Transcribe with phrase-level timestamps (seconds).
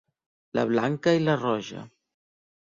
[0.59, 1.87] La blanca i la roja.